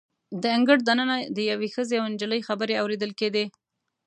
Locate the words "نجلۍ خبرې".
2.13-2.75